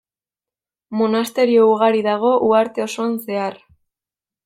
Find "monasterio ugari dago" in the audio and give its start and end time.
1.01-2.35